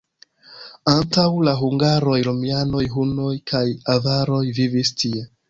Antaŭ 0.93 1.25
la 1.47 1.53
hungaroj 1.59 2.15
romianoj, 2.29 2.83
hunoj 2.95 3.35
kaj 3.53 3.63
avaroj 3.99 4.43
vivis 4.63 4.95
tie. 5.05 5.25